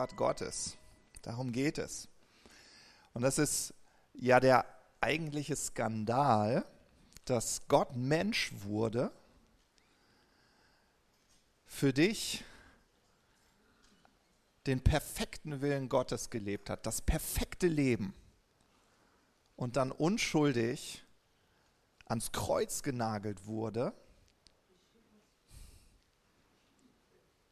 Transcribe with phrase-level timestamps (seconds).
[0.00, 0.78] Gegenwart Gottes.
[1.20, 2.08] Darum geht es.
[3.12, 3.74] Und das ist
[4.14, 4.64] ja der
[5.02, 6.64] eigentliche Skandal,
[7.26, 9.12] dass Gott Mensch wurde,
[11.66, 12.44] für dich
[14.66, 18.14] den perfekten Willen Gottes gelebt hat, das perfekte Leben
[19.56, 21.04] und dann unschuldig
[22.06, 23.92] ans Kreuz genagelt wurde,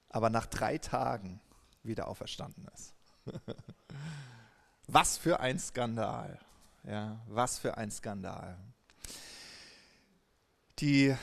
[0.09, 1.41] aber nach drei Tagen
[1.83, 2.95] wieder auferstanden ist.
[4.87, 6.39] was für ein Skandal.
[6.85, 8.57] Ja, was für ein Skandal.
[10.79, 11.15] Die,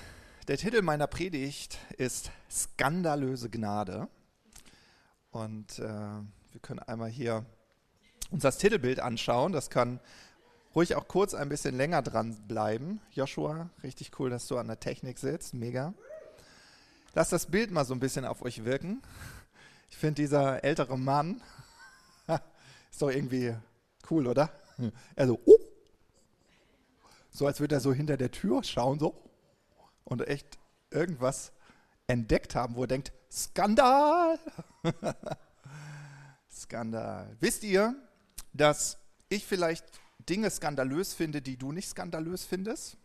[0.48, 4.08] der Titel meiner Predigt ist Skandalöse Gnade.
[5.32, 7.46] Und äh, wir können einmal hier
[8.32, 9.52] uns das Titelbild anschauen.
[9.52, 9.99] Das kann
[10.76, 13.02] ruhig auch kurz ein bisschen länger dran bleiben.
[13.12, 15.54] Joshua, richtig cool, dass du an der Technik sitzt.
[15.54, 15.93] Mega.
[17.13, 19.02] Lasst das Bild mal so ein bisschen auf euch wirken.
[19.96, 21.41] Ich finde, dieser ältere Mann
[22.91, 23.55] ist doch irgendwie
[24.12, 24.52] cool, oder?
[25.15, 25.57] Er so, oh.
[27.32, 29.15] so als würde er so hinter der Tür schauen, so
[30.04, 30.60] und echt
[30.91, 31.54] irgendwas
[32.07, 34.37] entdeckt haben, wo er denkt, Skandal!
[36.52, 37.34] Skandal.
[37.40, 37.96] Wisst ihr,
[38.52, 38.98] dass
[39.30, 39.85] ich vielleicht
[40.27, 42.98] Dinge skandalös finde, die du nicht skandalös findest?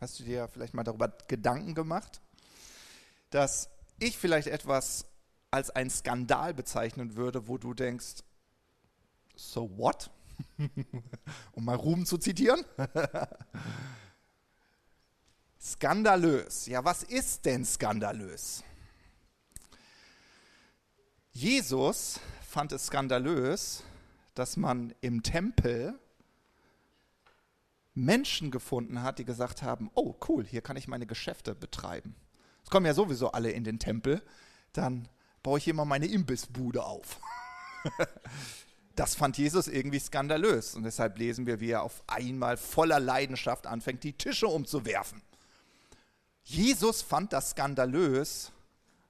[0.00, 2.20] Hast du dir vielleicht mal darüber Gedanken gemacht?
[3.30, 3.68] Dass
[4.00, 5.06] ich vielleicht etwas
[5.54, 8.24] als ein Skandal bezeichnen würde, wo du denkst,
[9.36, 10.10] so what?
[11.52, 12.64] um mal Ruben zu zitieren.
[15.60, 16.66] Skandalös.
[16.66, 18.64] Ja, was ist denn skandalös?
[21.30, 23.84] Jesus fand es skandalös,
[24.34, 25.96] dass man im Tempel
[27.94, 32.16] Menschen gefunden hat, die gesagt haben, oh cool, hier kann ich meine Geschäfte betreiben.
[32.64, 34.20] Es kommen ja sowieso alle in den Tempel,
[34.72, 35.08] dann
[35.44, 37.20] baue ich hier mal meine Imbissbude auf.
[38.96, 43.68] das fand Jesus irgendwie skandalös und deshalb lesen wir, wie er auf einmal voller Leidenschaft
[43.68, 45.22] anfängt, die Tische umzuwerfen.
[46.42, 48.52] Jesus fand das skandalös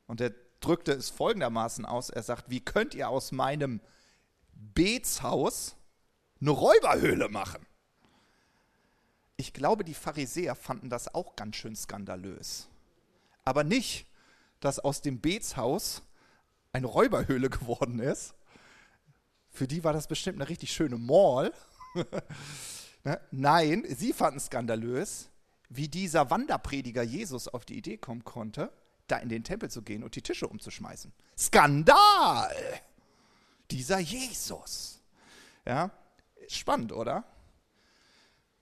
[0.06, 2.10] und er drückte es folgendermaßen aus.
[2.10, 3.80] Er sagt, wie könnt ihr aus meinem
[4.52, 5.76] Betshaus
[6.40, 7.64] eine Räuberhöhle machen?
[9.36, 12.68] Ich glaube, die Pharisäer fanden das auch ganz schön skandalös.
[13.44, 14.06] Aber nicht,
[14.60, 16.02] dass aus dem Betshaus
[16.74, 18.34] eine Räuberhöhle geworden ist.
[19.48, 21.52] Für die war das bestimmt eine richtig schöne Mall.
[23.06, 23.20] Ne?
[23.30, 25.28] Nein, sie fanden skandalös,
[25.68, 28.72] wie dieser Wanderprediger Jesus auf die Idee kommen konnte,
[29.08, 31.12] da in den Tempel zu gehen und die Tische umzuschmeißen.
[31.36, 32.50] Skandal!
[33.70, 35.02] Dieser Jesus.
[35.66, 35.90] Ja,
[36.48, 37.24] spannend, oder?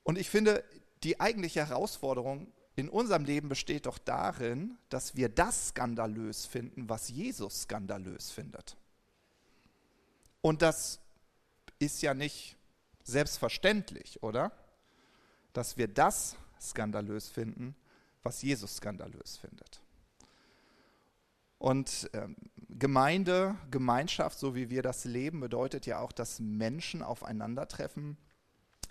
[0.03, 0.65] Und ich finde,
[1.05, 7.09] die eigentliche Herausforderung in unserem Leben besteht doch darin, dass wir das skandalös finden, was
[7.09, 8.77] Jesus skandalös findet.
[10.41, 11.00] Und das
[11.78, 12.56] ist ja nicht
[13.05, 14.53] selbstverständlich, oder?
[15.53, 17.75] Dass wir das skandalös finden,
[18.22, 19.81] was Jesus skandalös findet.
[21.59, 22.37] Und ähm,
[22.71, 28.16] Gemeinde, Gemeinschaft, so wie wir das leben, bedeutet ja auch, dass Menschen aufeinandertreffen.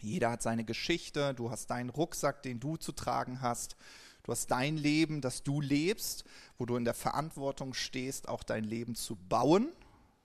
[0.02, 3.76] Jeder hat seine Geschichte, du hast deinen Rucksack, den du zu tragen hast.
[4.24, 6.26] Du hast dein Leben, das du lebst,
[6.58, 9.72] wo du in der Verantwortung stehst, auch dein Leben zu bauen,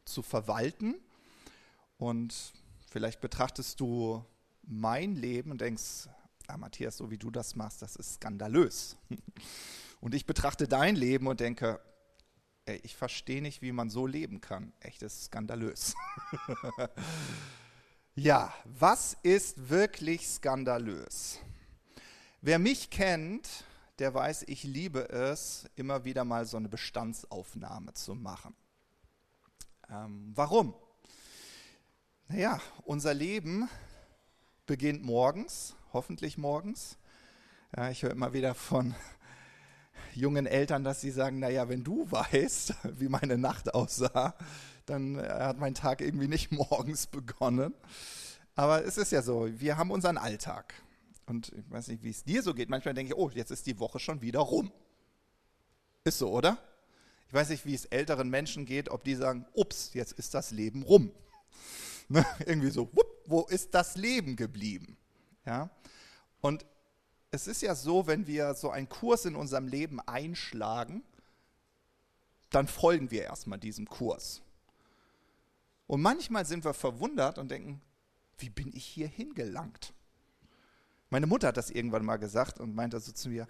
[0.05, 0.97] zu verwalten.
[1.97, 2.53] Und
[2.91, 4.25] vielleicht betrachtest du
[4.63, 6.09] mein Leben und denkst,
[6.47, 8.97] ah, Matthias, so wie du das machst, das ist skandalös.
[10.01, 11.81] Und ich betrachte dein Leben und denke,
[12.67, 14.75] ey, ich verstehe nicht, wie man so leben kann.
[14.79, 15.95] Echt, das ist skandalös.
[18.17, 21.39] ja, was ist wirklich skandalös?
[22.41, 23.49] Wer mich kennt,
[23.99, 28.57] der weiß, ich liebe es, immer wieder mal so eine Bestandsaufnahme zu machen.
[29.91, 30.75] Ähm, warum?
[32.29, 33.69] Naja, unser Leben
[34.67, 36.99] beginnt morgens hoffentlich morgens.
[37.75, 38.95] Ja, ich höre immer wieder von
[40.15, 44.35] jungen Eltern, dass sie sagen, naja, wenn du weißt, wie meine Nacht aussah,
[44.87, 47.75] dann äh, hat mein Tag irgendwie nicht morgens begonnen.
[48.55, 50.75] Aber es ist ja so, wir haben unseren Alltag.
[51.27, 52.71] Und ich weiß nicht, wie es dir so geht.
[52.71, 54.73] Manchmal denke ich, oh, jetzt ist die Woche schon wieder rum.
[56.05, 56.59] Ist so, oder?
[57.29, 60.51] Ich weiß nicht, wie es älteren Menschen geht, ob die sagen, ups, jetzt ist das
[60.51, 61.11] Leben rum.
[62.09, 62.25] Ne?
[62.47, 64.97] Irgendwie so, wupp, wo ist das Leben geblieben?
[65.45, 65.71] Ja?
[66.41, 66.65] Und
[67.33, 71.03] es ist ja so, wenn wir so einen Kurs in unserem Leben einschlagen,
[72.51, 74.41] dann folgen wir erstmal diesem Kurs.
[75.87, 77.81] Und manchmal sind wir verwundert und denken,
[78.39, 79.95] wie bin ich hier hingelangt?
[81.11, 83.47] Meine Mutter hat das irgendwann mal gesagt und meinte so zu mir,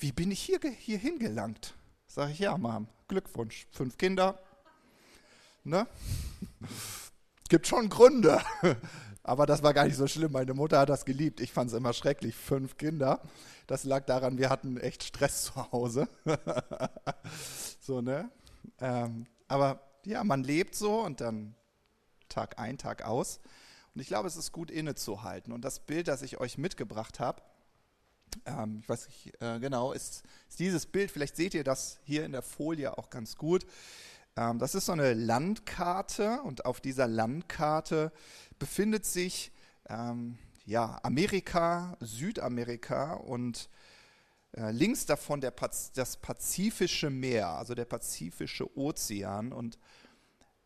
[0.00, 1.74] wie bin ich hier, hier hingelangt?
[2.06, 4.38] Sag ich, ja, Mom, Glückwunsch, fünf Kinder,
[5.68, 5.86] Ne?
[7.48, 8.40] Gibt schon Gründe.
[9.22, 10.32] Aber das war gar nicht so schlimm.
[10.32, 11.40] Meine Mutter hat das geliebt.
[11.40, 12.34] Ich fand es immer schrecklich.
[12.34, 13.20] Fünf Kinder.
[13.66, 16.08] Das lag daran, wir hatten echt Stress zu Hause.
[17.80, 18.30] so, ne?
[18.80, 21.54] Ähm, aber ja, man lebt so und dann
[22.28, 23.40] Tag ein, Tag aus.
[23.94, 25.52] Und ich glaube, es ist gut innezuhalten.
[25.52, 27.42] Und das Bild, das ich euch mitgebracht habe,
[28.46, 31.10] ähm, ich weiß nicht, äh, genau, ist, ist, dieses Bild.
[31.10, 33.66] Vielleicht seht ihr das hier in der Folie auch ganz gut.
[34.36, 38.12] Ähm, das ist so eine Landkarte und auf dieser Landkarte
[38.58, 39.52] befindet sich
[39.88, 43.70] ähm, ja, Amerika, Südamerika und
[44.70, 45.54] links davon der
[45.94, 49.52] das Pazifische Meer, also der Pazifische Ozean.
[49.52, 49.78] Und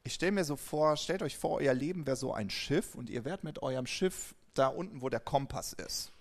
[0.05, 3.11] ich stelle mir so vor, stellt euch vor, euer Leben wäre so ein Schiff und
[3.11, 6.13] ihr werdet mit eurem Schiff da unten, wo der Kompass ist.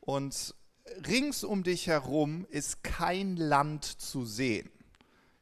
[0.00, 0.54] Und
[1.06, 4.70] rings um dich herum ist kein Land zu sehen.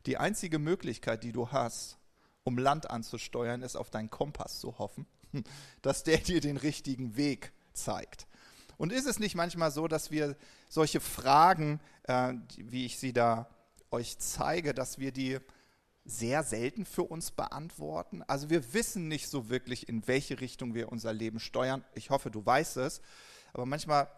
[0.07, 1.99] Die einzige Möglichkeit, die du hast,
[2.45, 5.07] um Land anzusteuern, ist auf deinen Kompass zu hoffen,
[5.83, 8.27] dass der dir den richtigen Weg zeigt.
[8.77, 10.37] Und ist es nicht manchmal so, dass wir
[10.69, 13.49] solche Fragen, äh, wie ich sie da
[13.91, 15.39] euch zeige, dass wir die
[16.05, 18.23] sehr selten für uns beantworten?
[18.23, 21.85] Also wir wissen nicht so wirklich, in welche Richtung wir unser Leben steuern.
[21.95, 23.01] Ich hoffe, du weißt es.
[23.53, 24.09] Aber manchmal,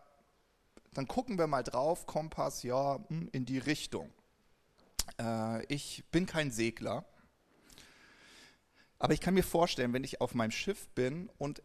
[0.95, 4.11] dann gucken wir mal drauf, Kompass, ja, hm, in die Richtung.
[5.21, 7.05] Äh, ich bin kein Segler.
[8.99, 11.63] Aber ich kann mir vorstellen, wenn ich auf meinem Schiff bin und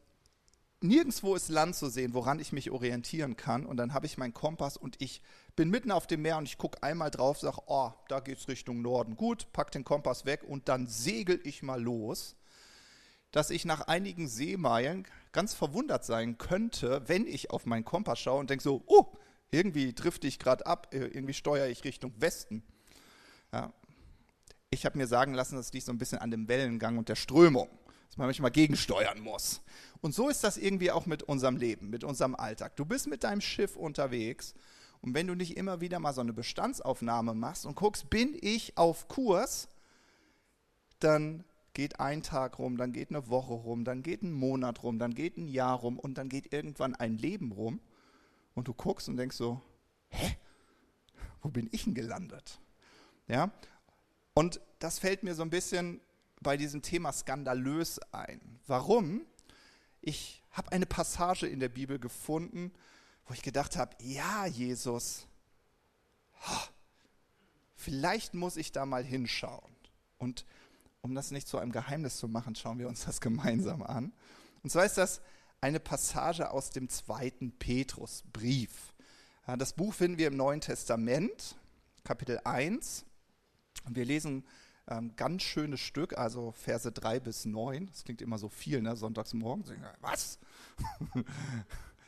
[0.81, 4.33] nirgendwo ist Land zu sehen, woran ich mich orientieren kann, und dann habe ich meinen
[4.33, 5.21] Kompass und ich
[5.55, 8.47] bin mitten auf dem Meer und ich gucke einmal drauf, sage, oh, da geht es
[8.47, 9.15] Richtung Norden.
[9.15, 12.35] Gut, pack den Kompass weg und dann segel ich mal los,
[13.31, 18.39] dass ich nach einigen Seemeilen ganz verwundert sein könnte, wenn ich auf meinen Kompass schaue
[18.39, 19.05] und denke so, oh,
[19.51, 22.63] irgendwie drifte ich gerade ab, äh, irgendwie steuere ich Richtung Westen.
[23.53, 23.71] Ja.
[24.69, 27.15] Ich habe mir sagen lassen, das liegt so ein bisschen an dem Wellengang und der
[27.15, 27.69] Strömung,
[28.11, 29.61] dass man manchmal gegensteuern muss.
[30.01, 32.75] Und so ist das irgendwie auch mit unserem Leben, mit unserem Alltag.
[32.75, 34.53] Du bist mit deinem Schiff unterwegs
[34.99, 38.77] und wenn du nicht immer wieder mal so eine Bestandsaufnahme machst und guckst, bin ich
[38.77, 39.69] auf Kurs,
[40.99, 44.99] dann geht ein Tag rum, dann geht eine Woche rum, dann geht ein Monat rum,
[44.99, 47.79] dann geht ein Jahr rum und dann geht irgendwann ein Leben rum
[48.55, 49.61] und du guckst und denkst so,
[50.09, 50.35] hä?
[51.41, 52.59] Wo bin ich denn gelandet?
[53.29, 53.51] Ja?
[54.33, 56.01] Und das fällt mir so ein bisschen
[56.41, 58.59] bei diesem Thema skandalös ein.
[58.67, 59.21] Warum?
[60.01, 62.73] Ich habe eine Passage in der Bibel gefunden,
[63.25, 65.27] wo ich gedacht habe, ja, Jesus,
[67.75, 69.71] vielleicht muss ich da mal hinschauen.
[70.17, 70.45] Und
[71.01, 74.11] um das nicht zu einem Geheimnis zu machen, schauen wir uns das gemeinsam an.
[74.63, 75.21] Und zwar ist das
[75.61, 78.93] eine Passage aus dem zweiten Petrusbrief.
[79.57, 81.55] Das Buch finden wir im Neuen Testament,
[82.03, 83.05] Kapitel 1.
[83.85, 84.45] Und wir lesen
[84.91, 87.87] ähm, ganz schönes Stück, also Verse 3 bis 9.
[87.87, 88.95] Das klingt immer so viel, ne?
[88.95, 89.63] Sonntags morgen.
[90.01, 90.37] Was?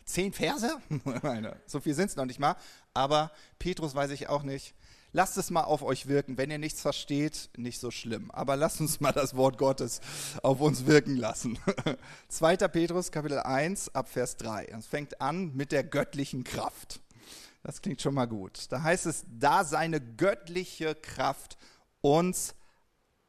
[0.05, 0.77] Zehn Verse?
[1.23, 2.55] Nein, so viel sind es noch nicht mal.
[2.93, 4.75] Aber Petrus weiß ich auch nicht.
[5.15, 6.37] Lasst es mal auf euch wirken.
[6.37, 8.31] Wenn ihr nichts versteht, nicht so schlimm.
[8.31, 10.01] Aber lasst uns mal das Wort Gottes
[10.41, 11.59] auf uns wirken lassen.
[12.29, 12.57] 2.
[12.57, 14.65] Petrus, Kapitel 1, ab Vers 3.
[14.65, 16.99] Es fängt an mit der göttlichen Kraft.
[17.61, 18.71] Das klingt schon mal gut.
[18.71, 21.57] Da heißt es, da seine göttliche Kraft
[22.01, 22.55] uns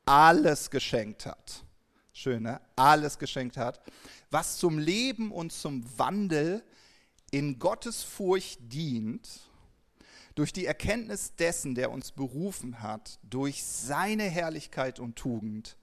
[0.07, 1.65] alles geschenkt hat.
[2.13, 2.61] Schön, ne?
[2.77, 3.81] Alles geschenkt hat.
[4.31, 6.63] Was zum Leben und zum Wandel
[7.31, 9.29] in Gottes Furcht dient,
[10.35, 15.77] durch die Erkenntnis dessen, der uns berufen hat, durch seine Herrlichkeit und Tugend,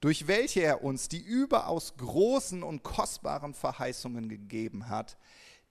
[0.00, 5.16] durch welche er uns die überaus großen und kostbaren Verheißungen gegeben hat,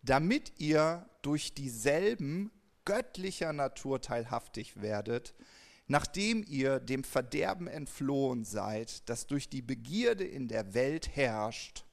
[0.02, 2.52] damit ihr durch dieselben
[2.86, 5.34] göttlicher Natur teilhaftig werdet,
[5.88, 11.86] nachdem ihr dem Verderben entflohen seid, das durch die Begierde in der Welt herrscht,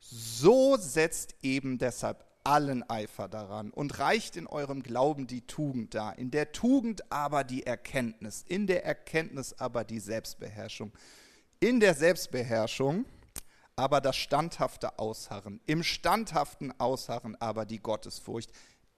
[0.00, 6.18] so setzt eben deshalb allen Eifer daran und reicht in eurem Glauben die Tugend dar,
[6.18, 10.92] in der Tugend aber die Erkenntnis, in der Erkenntnis aber die Selbstbeherrschung,
[11.60, 13.04] in der Selbstbeherrschung
[13.76, 18.50] aber das standhafte Ausharren, im standhaften Ausharren aber die Gottesfurcht,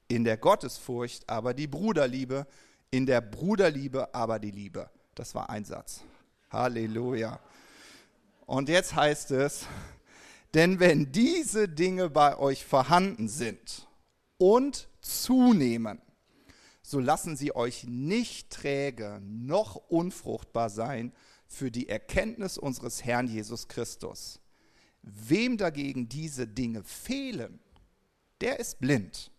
[0.09, 2.47] in der Gottesfurcht aber die Bruderliebe,
[2.95, 4.89] in der Bruderliebe aber die Liebe.
[5.17, 6.05] Das war ein Satz.
[6.51, 7.41] Halleluja.
[8.47, 9.67] Und jetzt heißt es,
[10.55, 13.89] denn wenn diese Dinge bei euch vorhanden sind
[14.39, 16.01] und zunehmen,
[16.83, 21.13] so lassen sie euch nicht träge noch unfruchtbar sein
[21.49, 24.39] für die Erkenntnis unseres Herrn Jesus Christus.
[25.03, 27.59] Wem dagegen diese Dinge fehlen,
[28.41, 29.33] der ist blind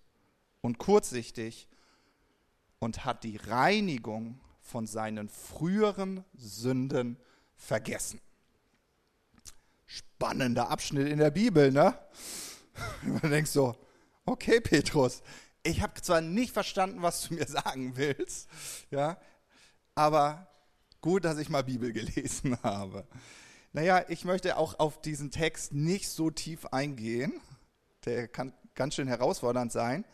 [0.60, 1.70] und kurzsichtig
[2.86, 7.18] und hat die Reinigung von seinen früheren Sünden
[7.56, 8.22] vergessen.
[9.88, 11.98] Spannender Abschnitt in der Bibel, ne?
[13.02, 13.76] Man denkt so,
[14.26, 15.24] okay, Petrus,
[15.64, 18.50] ich habe zwar nicht verstanden, was du mir sagen willst,
[18.92, 19.18] ja,
[19.96, 20.48] aber
[21.02, 23.08] gut, dass ich mal Bibel gelesen habe.
[23.74, 27.34] Naja, ich möchte auch auf diesen Text nicht so tief eingehen.
[28.06, 30.06] Der kann ganz schön herausfordernd sein.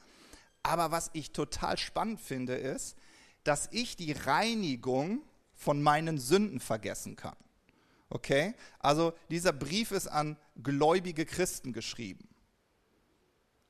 [0.63, 2.97] Aber was ich total spannend finde, ist,
[3.43, 7.35] dass ich die Reinigung von meinen Sünden vergessen kann.
[8.09, 8.53] Okay?
[8.79, 12.27] Also dieser Brief ist an gläubige Christen geschrieben.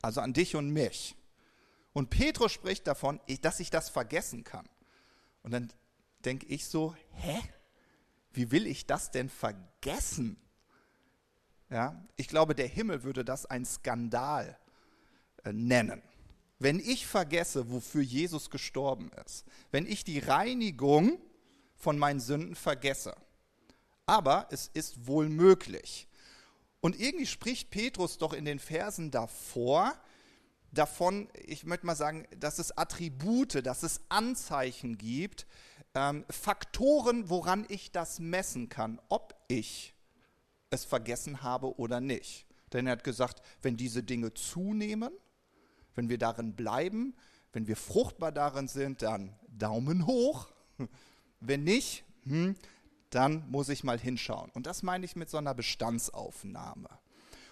[0.01, 1.15] Also an dich und mich.
[1.93, 4.67] Und Petrus spricht davon, dass ich das vergessen kann.
[5.43, 5.71] Und dann
[6.25, 7.39] denke ich so, hä?
[8.33, 10.37] Wie will ich das denn vergessen?
[11.69, 14.57] Ja, ich glaube, der Himmel würde das ein Skandal
[15.43, 16.01] äh, nennen.
[16.61, 21.19] Wenn ich vergesse, wofür Jesus gestorben ist, wenn ich die Reinigung
[21.75, 23.15] von meinen Sünden vergesse.
[24.05, 26.07] Aber es ist wohl möglich.
[26.79, 29.91] Und irgendwie spricht Petrus doch in den Versen davor
[30.71, 35.47] davon, ich möchte mal sagen, dass es Attribute, dass es Anzeichen gibt,
[35.95, 39.95] ähm, Faktoren, woran ich das messen kann, ob ich
[40.69, 42.45] es vergessen habe oder nicht.
[42.71, 45.11] Denn er hat gesagt, wenn diese Dinge zunehmen,
[45.95, 47.15] wenn wir darin bleiben,
[47.53, 50.47] wenn wir fruchtbar darin sind, dann Daumen hoch.
[51.39, 52.55] Wenn nicht, hm,
[53.09, 54.51] dann muss ich mal hinschauen.
[54.51, 56.89] Und das meine ich mit so einer Bestandsaufnahme.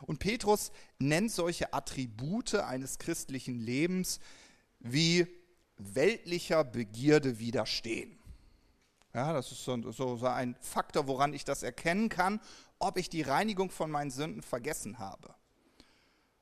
[0.02, 4.20] Und Petrus nennt solche Attribute eines christlichen Lebens
[4.80, 5.28] wie
[5.78, 8.18] weltlicher Begierde widerstehen.
[9.14, 12.40] Ja, das ist so, so, so ein Faktor, woran ich das erkennen kann,
[12.78, 15.36] ob ich die Reinigung von meinen Sünden vergessen habe.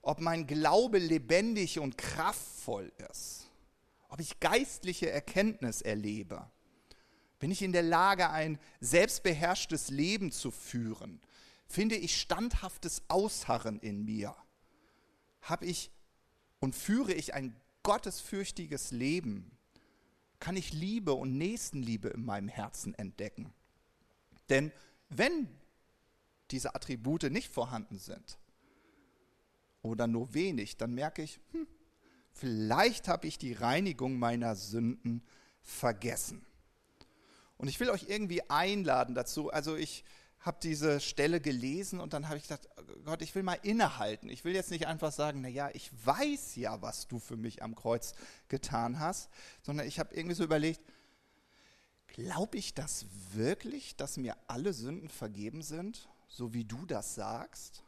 [0.08, 3.48] Ob mein Glaube lebendig und kraftvoll ist.
[4.08, 6.50] Ob ich geistliche Erkenntnis erlebe.
[7.40, 11.20] Bin ich in der Lage, ein selbstbeherrschtes Leben zu führen?
[11.68, 14.34] Finde ich standhaftes Ausharren in mir?
[15.42, 15.92] Habe ich
[16.60, 19.52] und führe ich ein gottesfürchtiges Leben?
[20.40, 23.54] kann ich Liebe und Nächstenliebe in meinem Herzen entdecken.
[24.50, 24.72] Denn
[25.10, 25.48] wenn
[26.52, 28.38] diese Attribute nicht vorhanden sind
[29.88, 31.68] oder nur wenig, dann merke ich, hm,
[32.32, 35.24] vielleicht habe ich die Reinigung meiner Sünden
[35.62, 36.46] vergessen.
[37.58, 40.04] Und ich will euch irgendwie einladen dazu, also ich
[40.40, 42.70] habe diese Stelle gelesen und dann habe ich gedacht,
[43.04, 44.30] Gott, ich will mal innehalten.
[44.30, 47.76] Ich will jetzt nicht einfach sagen, naja, ich weiß ja, was du für mich am
[47.76, 48.14] Kreuz
[48.48, 49.30] getan hast,
[49.64, 50.82] sondern ich habe irgendwie so überlegt,
[52.08, 57.84] glaube ich das wirklich, dass mir alle Sünden vergeben sind, so wie du das sagst?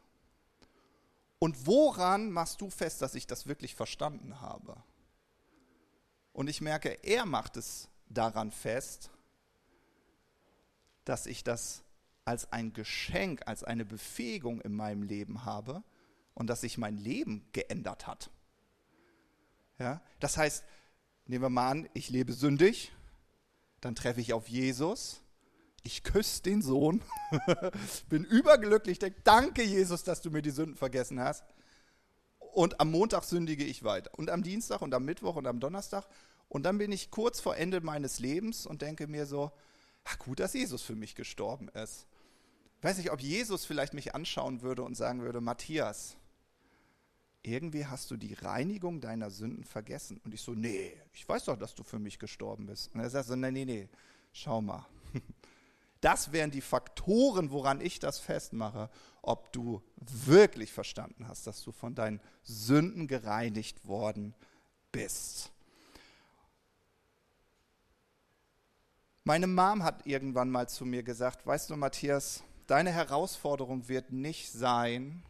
[1.40, 4.76] Und woran machst du fest, dass ich das wirklich verstanden habe?
[6.32, 9.10] Und ich merke, er macht es daran fest,
[11.04, 11.82] dass ich das
[12.26, 15.82] als ein Geschenk, als eine Befähigung in meinem Leben habe
[16.34, 18.30] und dass sich mein Leben geändert hat.
[19.78, 20.02] Ja?
[20.20, 20.62] Das heißt,
[21.24, 22.92] nehmen wir mal an, ich lebe sündig,
[23.80, 25.22] dann treffe ich auf Jesus,
[25.82, 27.02] ich küsse den Sohn,
[28.08, 31.44] bin überglücklich, denke, danke Jesus, dass du mir die Sünden vergessen hast.
[32.38, 34.10] Und am Montag sündige ich weiter.
[34.18, 36.06] Und am Dienstag und am Mittwoch und am Donnerstag.
[36.48, 39.52] Und dann bin ich kurz vor Ende meines Lebens und denke mir so,
[40.04, 42.06] ach gut, dass Jesus für mich gestorben ist.
[42.82, 46.16] Weiß nicht, ob Jesus vielleicht mich anschauen würde und sagen würde, Matthias,
[47.42, 50.20] irgendwie hast du die Reinigung deiner Sünden vergessen.
[50.24, 52.92] Und ich so, nee, ich weiß doch, dass du für mich gestorben bist.
[52.94, 53.88] Und er sagt so, nee, nee, nee,
[54.32, 54.86] schau mal.
[56.00, 58.88] Das wären die Faktoren, woran ich das festmache,
[59.22, 64.34] ob du wirklich verstanden hast, dass du von deinen Sünden gereinigt worden
[64.92, 65.52] bist.
[69.24, 74.52] Meine Mom hat irgendwann mal zu mir gesagt, weißt du, Matthias, Deine Herausforderung wird nicht
[74.52, 75.24] sein,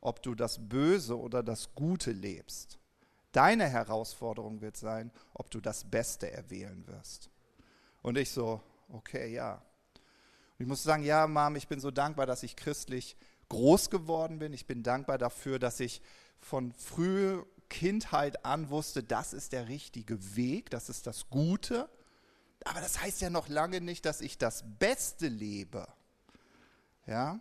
[0.00, 2.80] ob du das Böse oder das Gute lebst.
[3.30, 7.30] Deine Herausforderung wird sein, ob du das Beste erwählen wirst.
[8.02, 9.62] Und ich so, okay, ja.
[10.58, 13.16] Ich muss sagen, ja, Mom, ich bin so dankbar, dass ich christlich
[13.48, 14.52] groß geworden bin.
[14.52, 16.02] Ich bin dankbar dafür, dass ich
[16.40, 21.88] von früher Kindheit an wusste, das ist der richtige Weg, das ist das Gute.
[22.64, 25.86] Aber das heißt ja noch lange nicht, dass ich das Beste lebe.
[27.06, 27.40] Ja?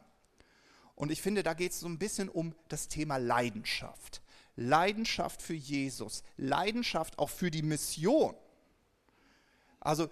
[0.96, 4.22] Und ich finde, da geht es so ein bisschen um das Thema Leidenschaft.
[4.56, 8.36] Leidenschaft für Jesus, Leidenschaft auch für die Mission.
[9.80, 10.10] Also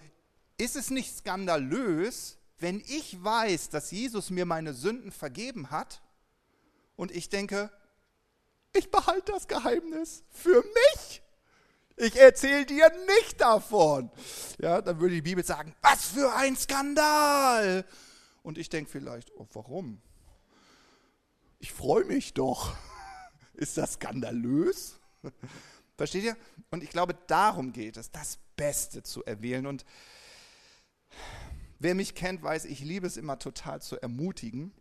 [0.58, 6.02] ist es nicht skandalös, wenn ich weiß, dass Jesus mir meine Sünden vergeben hat
[6.96, 7.70] und ich denke,
[8.74, 11.22] ich behalte das Geheimnis für mich.
[11.98, 14.12] Ich erzähle dir nicht davon.
[14.60, 17.86] Ja, dann würde die Bibel sagen, was für ein Skandal.
[18.44, 20.02] Und ich denke vielleicht, oh, warum?
[21.60, 22.76] Ich freue mich doch.
[23.54, 25.00] Ist das skandalös?
[25.98, 26.38] Versteht ihr?
[26.70, 29.66] Und ich glaube, darum geht es, das Beste zu erwählen.
[29.66, 29.86] Und
[31.80, 34.72] wer mich kennt, weiß, ich liebe es immer total zu ermutigen.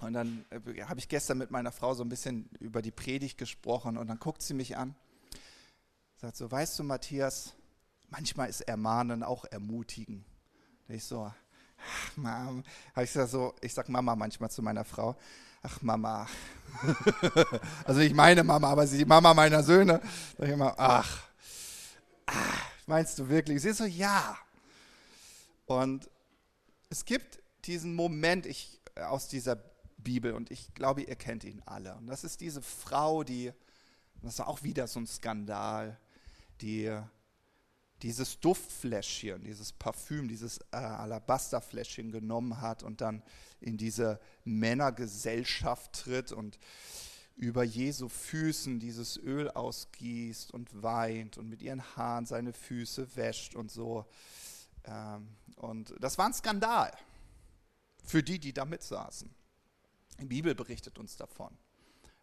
[0.00, 3.38] Und dann äh, habe ich gestern mit meiner Frau so ein bisschen über die Predigt
[3.38, 4.94] gesprochen und dann guckt sie mich an,
[6.16, 7.54] sagt so, weißt du, Matthias,
[8.08, 10.24] manchmal ist Ermahnen auch ermutigen.
[10.88, 11.30] Und ich so,
[11.78, 12.62] ach Mama,
[12.94, 15.16] habe ich so, ich sag Mama manchmal zu meiner Frau,
[15.62, 16.26] ach Mama,
[17.84, 20.00] also nicht meine Mama, aber sie die Mama meiner Söhne,
[20.36, 21.22] sag ich immer, ach,
[22.26, 23.62] ach, meinst du wirklich?
[23.62, 24.36] Sie ist so, ja.
[25.66, 26.10] Und
[26.88, 29.56] es gibt diesen Moment ich, aus dieser
[29.98, 31.96] Bibel und ich glaube, ihr kennt ihn alle.
[31.96, 33.52] Und das ist diese Frau, die,
[34.22, 35.98] das war auch wieder so ein Skandal,
[36.60, 36.96] die
[38.02, 43.22] dieses Duftfläschchen, dieses Parfüm, dieses äh, Alabasterfläschchen genommen hat und dann
[43.60, 46.58] in diese Männergesellschaft tritt und
[47.36, 53.54] über Jesu Füßen dieses Öl ausgießt und weint und mit ihren Haaren seine Füße wäscht
[53.54, 54.06] und so.
[54.86, 56.92] Ähm, und das war ein Skandal
[58.04, 59.34] für die, die da mitsaßen.
[60.20, 61.56] Die Bibel berichtet uns davon,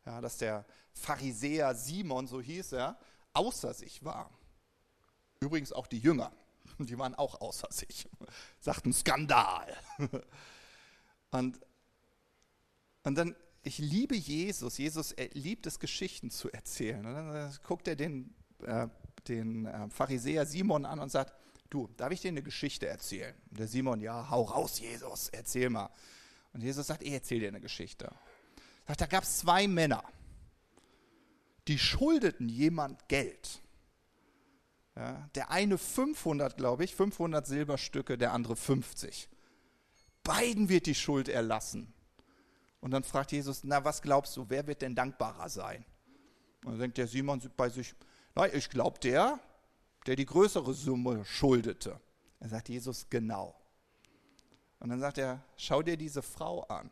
[0.04, 2.98] dass der Pharisäer Simon, so hieß er,
[3.34, 4.30] außer sich war.
[5.40, 6.32] Übrigens auch die Jünger,
[6.80, 8.10] die waren auch außer sich,
[8.60, 9.76] sagten Skandal.
[11.32, 11.60] Und,
[13.02, 17.04] und dann, ich liebe Jesus, Jesus liebt es, Geschichten zu erzählen.
[17.04, 18.88] Und dann äh, guckt er den, äh,
[19.28, 21.34] den äh, Pharisäer Simon an und sagt,
[21.74, 23.36] du, darf ich dir eine Geschichte erzählen?
[23.50, 25.90] Und der Simon, ja, hau raus, Jesus, erzähl mal.
[26.54, 28.12] Und Jesus sagt, ich erzähle dir eine Geschichte.
[28.88, 30.04] Sagt, da gab es zwei Männer,
[31.68, 33.62] die schuldeten jemand Geld.
[34.96, 39.28] Ja, der eine 500, glaube ich, 500 Silberstücke, der andere 50.
[40.24, 41.92] Beiden wird die Schuld erlassen.
[42.80, 45.84] Und dann fragt Jesus, na, was glaubst du, wer wird denn dankbarer sein?
[46.64, 47.96] Und dann denkt der Simon bei sich,
[48.36, 49.40] na, ich glaube der,
[50.06, 52.00] der die größere Summe schuldete.
[52.40, 53.56] Er sagt Jesus, genau.
[54.80, 56.92] Und dann sagt er, schau dir diese Frau an.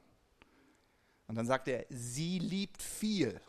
[1.27, 3.39] Und dann sagt er, sie liebt viel,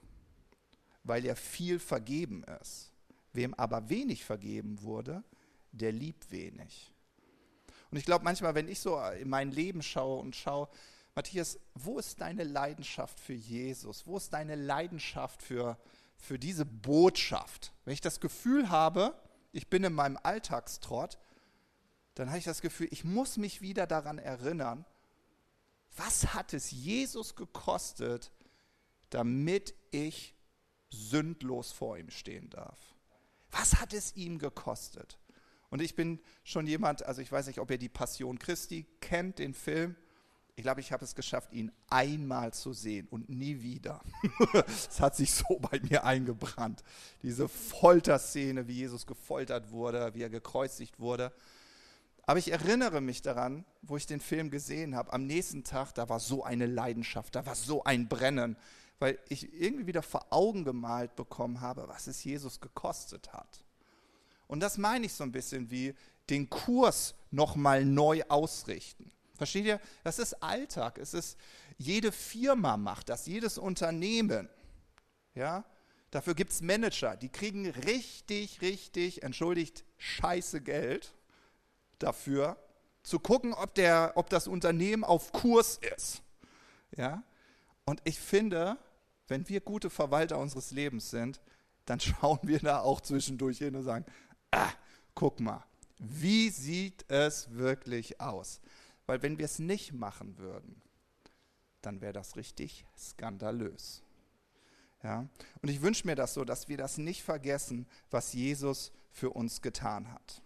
[1.05, 2.93] weil ihr viel vergeben ist.
[3.33, 5.23] Wem aber wenig vergeben wurde,
[5.71, 6.93] der liebt wenig.
[7.91, 10.69] Und ich glaube manchmal, wenn ich so in mein Leben schaue und schaue,
[11.15, 14.07] Matthias, wo ist deine Leidenschaft für Jesus?
[14.07, 15.79] Wo ist deine Leidenschaft für,
[16.17, 17.73] für diese Botschaft?
[17.85, 19.15] Wenn ich das Gefühl habe,
[19.53, 21.19] ich bin in meinem Alltagstrott,
[22.15, 24.85] dann habe ich das Gefühl, ich muss mich wieder daran erinnern,
[25.97, 28.33] was hat es Jesus gekostet,
[29.11, 30.35] damit ich
[30.91, 32.79] sündlos vor ihm stehen darf?
[33.51, 35.19] Was hat es ihm gekostet?
[35.69, 39.39] Und ich bin schon jemand, also ich weiß nicht, ob ihr die Passion Christi kennt,
[39.39, 39.97] den Film.
[40.55, 44.03] Ich glaube, ich habe es geschafft, ihn einmal zu sehen und nie wieder.
[44.67, 46.85] Es hat sich so bei mir eingebrannt.
[47.23, 51.33] Diese Folterszene, wie Jesus gefoltert wurde, wie er gekreuzigt wurde.
[52.25, 56.09] Aber ich erinnere mich daran, wo ich den Film gesehen habe, am nächsten Tag, da
[56.09, 58.57] war so eine Leidenschaft, da war so ein Brennen
[59.03, 63.65] weil ich irgendwie wieder vor Augen gemalt bekommen habe, was es Jesus gekostet hat.
[64.47, 65.93] Und das meine ich so ein bisschen wie
[66.31, 69.11] den Kurs nochmal neu ausrichten.
[69.43, 69.81] Versteht ihr?
[70.05, 70.99] Das ist Alltag.
[70.99, 71.37] Es ist,
[71.77, 74.49] jede Firma macht das, jedes Unternehmen.
[75.35, 75.65] Ja?
[76.13, 81.13] Dafür gibt es Manager, die kriegen richtig, richtig, entschuldigt, scheiße Geld
[81.99, 82.57] dafür,
[83.03, 86.23] zu gucken, ob, der, ob das Unternehmen auf Kurs ist.
[86.97, 87.25] Ja?
[87.85, 88.79] Und ich finde,
[89.27, 91.41] wenn wir gute Verwalter unseres Lebens sind,
[91.85, 94.07] dann schauen wir da auch zwischendurch hin und sagen,
[94.53, 94.71] ah,
[95.17, 95.65] guck mal,
[95.99, 98.61] wie sieht es wirklich aus?
[99.07, 100.81] Weil wenn wir es nicht machen würden,
[101.81, 104.03] dann wäre das richtig skandalös.
[105.03, 105.27] Ja?
[105.61, 109.61] Und ich wünsche mir das so, dass wir das nicht vergessen, was Jesus für uns
[109.61, 110.43] getan hat.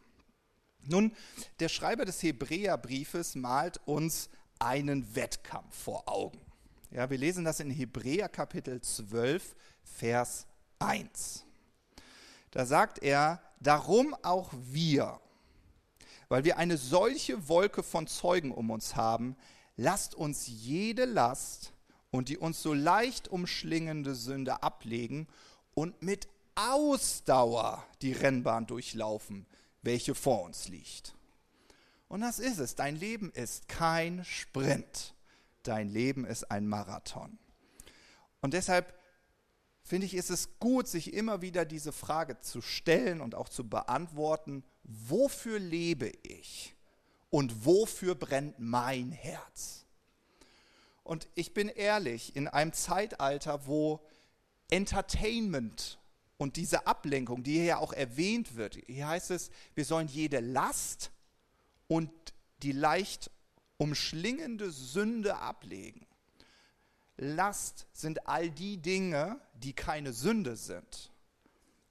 [0.80, 1.12] Nun,
[1.60, 6.40] der Schreiber des Hebräerbriefes malt uns einen Wettkampf vor Augen.
[6.90, 10.46] Ja, wir lesen das in Hebräer Kapitel 12, Vers
[10.78, 11.44] 1.
[12.52, 15.20] Da sagt er, darum auch wir,
[16.28, 19.36] weil wir eine solche Wolke von Zeugen um uns haben,
[19.76, 21.72] lasst uns jede Last
[22.10, 25.28] und die uns so leicht umschlingende Sünde ablegen
[25.74, 29.46] und mit Ausdauer die Rennbahn durchlaufen,
[29.82, 31.14] welche vor uns liegt.
[32.08, 35.16] Und das ist es, dein Leben ist kein Sprint
[35.66, 37.38] dein Leben ist ein Marathon.
[38.40, 38.94] Und deshalb
[39.82, 43.68] finde ich, ist es gut, sich immer wieder diese Frage zu stellen und auch zu
[43.68, 46.76] beantworten, wofür lebe ich?
[47.36, 49.84] und wofür brennt mein Herz?
[51.04, 54.00] Und ich bin ehrlich, in einem Zeitalter, wo
[54.70, 55.98] Entertainment
[56.38, 60.40] und diese Ablenkung, die hier ja auch erwähnt wird, hier heißt es, wir sollen jede
[60.40, 61.10] Last
[61.88, 62.10] und
[62.62, 63.30] die leicht
[63.76, 66.06] umschlingende Sünde ablegen.
[67.18, 71.12] Last sind all die Dinge, die keine Sünde sind,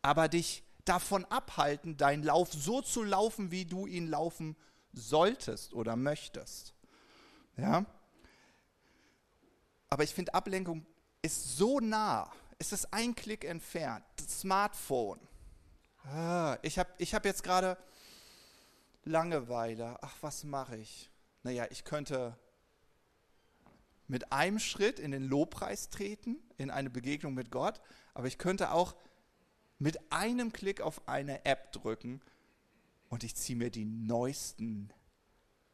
[0.02, 4.56] aber dich davon abhalten, deinen Lauf so zu laufen, wie du ihn laufen
[4.94, 6.74] solltest oder möchtest.
[7.58, 7.86] Ja?
[9.90, 10.86] Aber ich finde, Ablenkung
[11.22, 12.32] ist so nah.
[12.58, 14.06] Es ist ein Klick entfernt.
[14.18, 15.20] Das Smartphone.
[16.06, 17.78] Ah, ich habe ich hab jetzt gerade
[19.04, 19.98] Langeweile.
[20.02, 21.10] Ach, was mache ich?
[21.44, 22.38] Naja, ich könnte
[24.08, 27.82] mit einem Schritt in den Lobpreis treten, in eine Begegnung mit Gott,
[28.14, 28.96] aber ich könnte auch
[29.80, 32.22] mit einem Klick auf eine App drücken
[33.10, 34.90] und ich ziehe mir die neuesten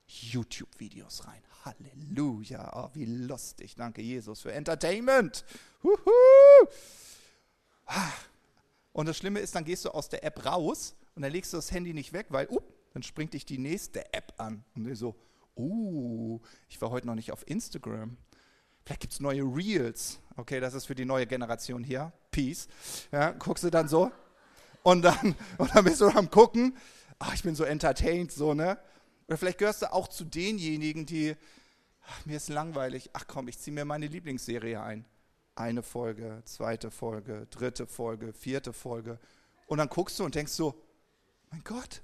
[0.07, 1.41] YouTube-Videos rein.
[1.63, 3.75] Halleluja, oh, wie lustig.
[3.75, 5.45] Danke, Jesus, für Entertainment.
[5.83, 6.67] Huhu.
[8.93, 11.57] Und das Schlimme ist, dann gehst du aus der App raus und dann legst du
[11.57, 14.63] das Handy nicht weg, weil, up, dann springt dich die nächste App an.
[14.75, 15.15] Und so,
[15.55, 18.17] uh, ich war heute noch nicht auf Instagram.
[18.91, 20.19] Vielleicht gibt es neue Reels.
[20.35, 22.11] Okay, das ist für die neue Generation hier.
[22.29, 22.67] Peace.
[23.09, 24.11] Ja, guckst du dann so.
[24.83, 26.75] Und dann, und dann bist du am Gucken.
[27.17, 28.77] Ach, ich bin so entertained, so, ne?
[29.29, 31.37] Oder vielleicht gehörst du auch zu denjenigen, die,
[32.05, 33.11] ach, mir ist langweilig.
[33.13, 35.05] Ach komm, ich ziehe mir meine Lieblingsserie ein.
[35.55, 39.19] Eine Folge, zweite Folge, dritte Folge, vierte Folge.
[39.67, 40.75] Und dann guckst du und denkst so,
[41.49, 42.01] mein Gott,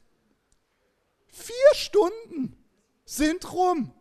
[1.27, 2.55] vier Stunden
[3.03, 3.91] sind rum.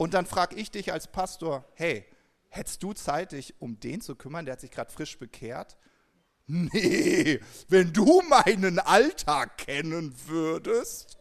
[0.00, 2.06] Und dann frage ich dich als Pastor, hey,
[2.48, 5.76] hättest du Zeit, dich um den zu kümmern, der hat sich gerade frisch bekehrt?
[6.46, 11.18] Nee, wenn du meinen Alltag kennen würdest.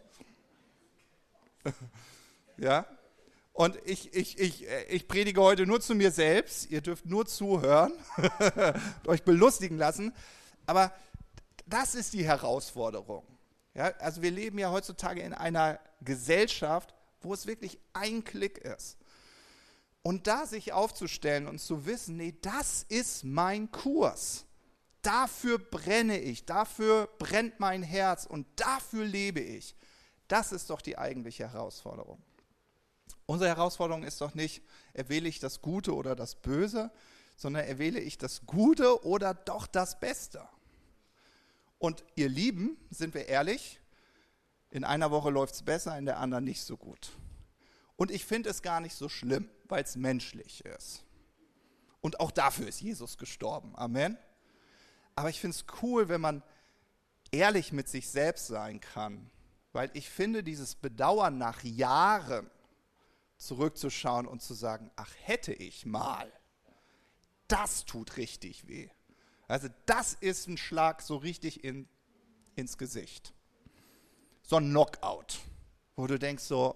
[2.58, 2.86] ja?
[3.52, 6.72] Und ich, ich, ich, ich predige heute nur zu mir selbst.
[6.72, 7.92] Ihr dürft nur zuhören,
[9.08, 10.16] euch belustigen lassen.
[10.66, 10.94] Aber
[11.66, 13.26] das ist die Herausforderung.
[13.74, 18.98] Ja, also wir leben ja heutzutage in einer Gesellschaft, wo es wirklich ein Klick ist.
[20.02, 24.46] Und da sich aufzustellen und zu wissen, nee, das ist mein Kurs.
[25.02, 29.76] Dafür brenne ich, dafür brennt mein Herz und dafür lebe ich.
[30.28, 32.22] Das ist doch die eigentliche Herausforderung.
[33.26, 36.92] Unsere Herausforderung ist doch nicht, erwähle ich das Gute oder das Böse,
[37.38, 40.48] sondern erwähle ich das Gute oder doch das Beste.
[41.78, 43.79] Und ihr Lieben, sind wir ehrlich,
[44.72, 47.12] in einer Woche läuft es besser, in der anderen nicht so gut.
[47.96, 51.04] Und ich finde es gar nicht so schlimm, weil es menschlich ist.
[52.02, 53.76] Und auch dafür ist Jesus gestorben.
[53.76, 54.18] Amen.
[55.16, 56.44] Aber ich finde es cool, wenn man
[57.32, 59.30] ehrlich mit sich selbst sein kann.
[59.74, 62.50] Weil ich finde, dieses Bedauern nach Jahren
[63.38, 66.32] zurückzuschauen und zu sagen, ach hätte ich mal,
[67.48, 68.90] das tut richtig weh.
[69.48, 71.88] Also das ist ein Schlag so richtig in,
[72.56, 73.34] ins Gesicht.
[74.50, 75.42] So ein Knockout,
[75.96, 76.74] wo du denkst so,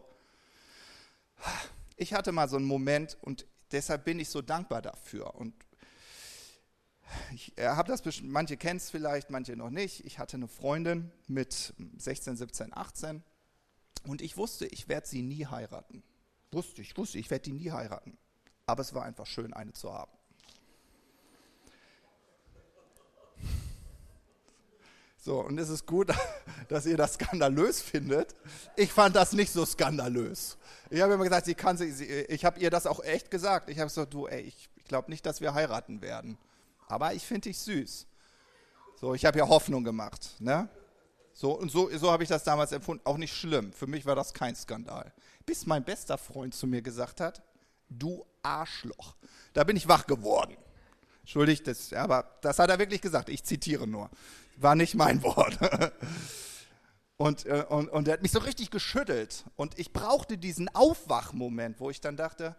[1.96, 5.34] ich hatte mal so einen Moment und deshalb bin ich so dankbar dafür.
[5.34, 5.56] Und
[7.34, 10.06] ich äh, habe das, manche kennen es vielleicht, manche noch nicht.
[10.06, 13.24] Ich hatte eine Freundin mit 16, 17, 18
[14.06, 16.04] und ich wusste, ich werde sie nie heiraten.
[16.52, 18.20] Wusste ich, wusste, ich werde die nie heiraten.
[18.68, 20.12] Aber es war einfach schön, eine zu haben.
[25.26, 26.10] So, und es ist gut,
[26.68, 28.36] dass ihr das skandalös findet.
[28.76, 30.58] Ich fand das nicht so skandalös.
[30.90, 33.70] Ich habe immer gesagt, sie kann sie, ich habe ihr das auch echt gesagt.
[33.70, 36.38] Ich habe gesagt, du, ey, ich, ich glaube nicht, dass wir heiraten werden.
[36.90, 38.06] Aber ich finde dich süß.
[39.00, 40.36] So, ich habe ja Hoffnung gemacht.
[40.40, 40.68] Ne?
[41.32, 43.06] So, und so, so habe ich das damals empfunden.
[43.06, 43.72] Auch nicht schlimm.
[43.72, 45.14] Für mich war das kein Skandal.
[45.46, 47.42] Bis mein bester Freund zu mir gesagt hat,
[47.88, 49.16] du Arschloch.
[49.54, 50.58] Da bin ich wach geworden.
[51.22, 53.30] Entschuldigt, das, aber das hat er wirklich gesagt.
[53.30, 54.10] Ich zitiere nur.
[54.58, 55.58] War nicht mein Wort.
[57.16, 59.46] Und, äh, und, und er hat mich so richtig geschüttelt.
[59.56, 62.56] Und ich brauchte diesen Aufwachmoment, wo ich dann dachte,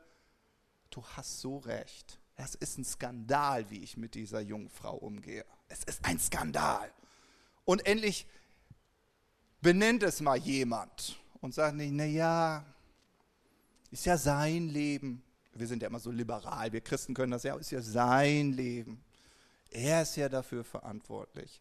[0.91, 2.19] du hast so recht.
[2.37, 5.45] Es ist ein Skandal, wie ich mit dieser jungen Frau umgehe.
[5.69, 6.91] Es ist ein Skandal.
[7.65, 8.27] Und endlich
[9.61, 12.65] benennt es mal jemand und sagt nicht, naja,
[13.91, 17.57] ist ja sein Leben wir sind ja immer so liberal, wir Christen können das ja,
[17.57, 19.03] ist ja sein Leben.
[19.71, 21.61] Er ist ja dafür verantwortlich.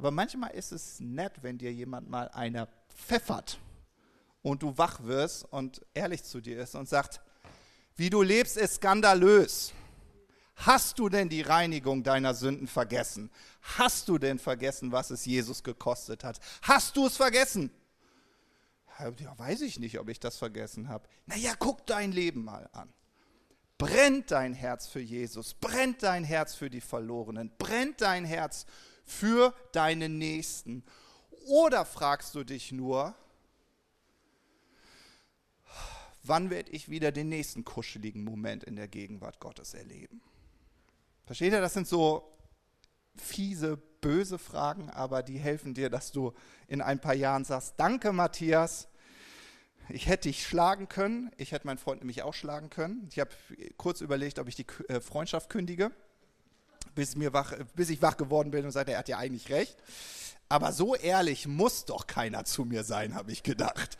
[0.00, 3.58] Aber manchmal ist es nett, wenn dir jemand mal einer pfeffert
[4.40, 7.20] und du wach wirst und ehrlich zu dir ist und sagt,
[7.96, 9.74] wie du lebst, ist skandalös.
[10.56, 13.30] Hast du denn die Reinigung deiner Sünden vergessen?
[13.60, 16.40] Hast du denn vergessen, was es Jesus gekostet hat?
[16.62, 17.70] Hast du es vergessen?
[19.18, 21.06] Ja, weiß ich nicht, ob ich das vergessen habe.
[21.26, 22.90] Naja, guck dein Leben mal an.
[23.76, 28.64] Brennt dein Herz für Jesus, brennt dein Herz für die Verlorenen, brennt dein Herz
[29.10, 30.84] für deine Nächsten.
[31.46, 33.14] Oder fragst du dich nur,
[36.22, 40.22] wann werde ich wieder den nächsten kuscheligen Moment in der Gegenwart Gottes erleben?
[41.26, 42.36] Versteht ihr, das sind so
[43.16, 46.32] fiese, böse Fragen, aber die helfen dir, dass du
[46.68, 48.88] in ein paar Jahren sagst, danke Matthias,
[49.88, 53.08] ich hätte dich schlagen können, ich hätte meinen Freund nämlich auch schlagen können.
[53.10, 53.30] Ich habe
[53.76, 55.90] kurz überlegt, ob ich die äh, Freundschaft kündige,
[56.94, 59.76] bis, mir wach, bis ich wach geworden bin und sagte, er hat ja eigentlich recht.
[60.48, 63.96] Aber so ehrlich muss doch keiner zu mir sein, habe ich gedacht.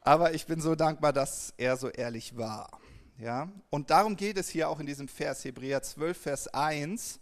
[0.00, 2.80] Aber ich bin so dankbar, dass er so ehrlich war.
[3.18, 3.52] Ja?
[3.68, 7.20] Und darum geht es hier auch in diesem Vers, Hebräer 12, Vers 1.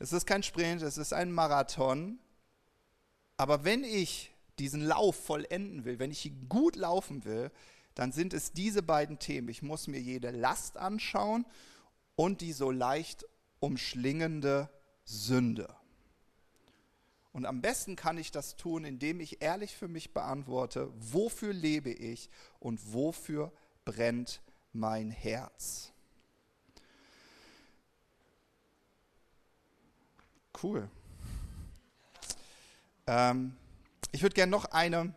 [0.00, 2.18] Es ist kein Sprint, es ist ein Marathon.
[3.36, 7.50] Aber wenn ich diesen Lauf vollenden will, wenn ich gut laufen will,
[7.94, 9.48] dann sind es diese beiden Themen.
[9.48, 11.46] Ich muss mir jede Last anschauen
[12.16, 13.24] und die so leicht
[13.60, 14.68] umschlingende
[15.04, 15.74] Sünde.
[17.32, 21.90] Und am besten kann ich das tun, indem ich ehrlich für mich beantworte, wofür lebe
[21.90, 23.52] ich und wofür
[23.84, 24.40] brennt
[24.72, 25.92] mein Herz.
[30.60, 30.90] Cool.
[33.06, 33.56] Ähm,
[34.12, 35.14] ich würde gerne noch eine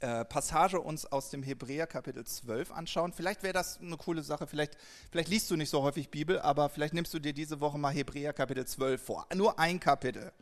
[0.00, 3.12] äh, Passage uns aus dem Hebräer Kapitel 12 anschauen.
[3.12, 4.46] Vielleicht wäre das eine coole Sache.
[4.46, 4.76] Vielleicht,
[5.10, 7.92] vielleicht liest du nicht so häufig Bibel, aber vielleicht nimmst du dir diese Woche mal
[7.92, 9.26] Hebräer Kapitel 12 vor.
[9.34, 10.32] Nur ein Kapitel.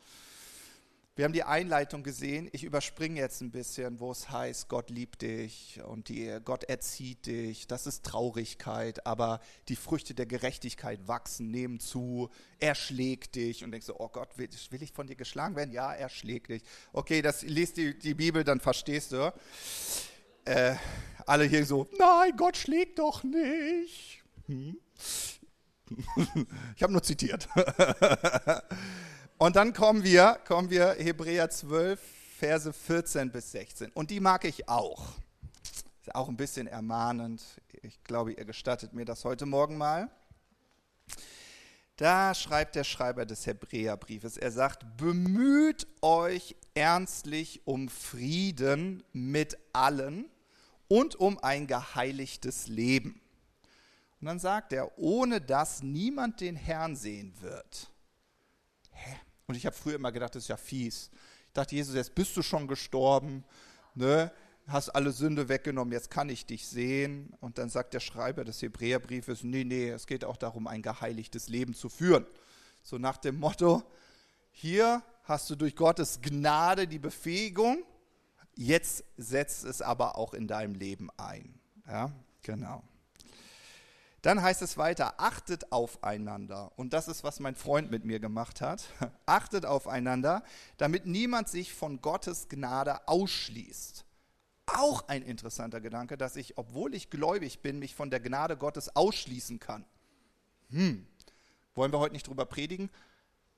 [1.16, 2.48] Wir haben die Einleitung gesehen.
[2.50, 7.26] Ich überspringe jetzt ein bisschen, wo es heißt, Gott liebt dich und die, Gott erzieht
[7.26, 7.68] dich.
[7.68, 12.30] Das ist Traurigkeit, aber die Früchte der Gerechtigkeit wachsen, nehmen zu.
[12.58, 15.70] Er schlägt dich und denkst so, oh Gott, will, will ich von dir geschlagen werden?
[15.70, 16.64] Ja, er schlägt dich.
[16.92, 19.32] Okay, das liest die, die Bibel, dann verstehst du.
[20.46, 20.74] Äh,
[21.26, 24.24] alle hier so, nein, Gott schlägt doch nicht.
[24.46, 24.80] Hm?
[26.74, 27.48] ich habe nur zitiert.
[29.36, 32.00] Und dann kommen wir, kommen wir Hebräer 12,
[32.38, 33.90] Verse 14 bis 16.
[33.90, 35.14] Und die mag ich auch.
[36.00, 37.42] Ist auch ein bisschen ermahnend.
[37.82, 40.08] Ich glaube, ihr gestattet mir das heute Morgen mal.
[41.96, 50.26] Da schreibt der Schreiber des Hebräerbriefes, er sagt, bemüht euch ernstlich um Frieden mit allen
[50.88, 53.20] und um ein geheiligtes Leben.
[54.20, 57.90] Und dann sagt er, ohne dass niemand den Herrn sehen wird.
[59.46, 61.10] Und ich habe früher immer gedacht, das ist ja fies.
[61.46, 63.44] Ich dachte, Jesus, jetzt bist du schon gestorben,
[63.94, 64.32] ne?
[64.66, 67.34] hast alle Sünde weggenommen, jetzt kann ich dich sehen.
[67.40, 71.48] Und dann sagt der Schreiber des Hebräerbriefes, nee, nee, es geht auch darum, ein geheiligtes
[71.48, 72.26] Leben zu führen.
[72.82, 73.82] So nach dem Motto,
[74.50, 77.82] hier hast du durch Gottes Gnade die Befähigung,
[78.54, 81.58] jetzt setzt es aber auch in deinem Leben ein.
[81.86, 82.82] Ja, genau.
[84.24, 86.72] Dann heißt es weiter, achtet aufeinander.
[86.76, 88.86] Und das ist, was mein Freund mit mir gemacht hat.
[89.26, 90.42] Achtet aufeinander,
[90.78, 94.06] damit niemand sich von Gottes Gnade ausschließt.
[94.64, 98.96] Auch ein interessanter Gedanke, dass ich, obwohl ich gläubig bin, mich von der Gnade Gottes
[98.96, 99.84] ausschließen kann.
[100.70, 101.06] Hm,
[101.74, 102.88] wollen wir heute nicht drüber predigen,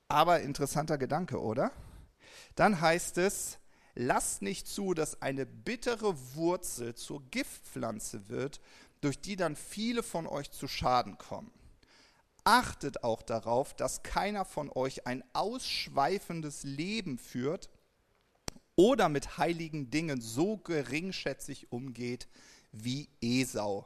[0.09, 1.71] aber interessanter Gedanke, oder?
[2.55, 3.57] Dann heißt es,
[3.95, 8.59] lasst nicht zu, dass eine bittere Wurzel zur Giftpflanze wird,
[9.01, 11.51] durch die dann viele von euch zu Schaden kommen.
[12.43, 17.69] Achtet auch darauf, dass keiner von euch ein ausschweifendes Leben führt
[18.75, 22.27] oder mit heiligen Dingen so geringschätzig umgeht
[22.71, 23.85] wie Esau,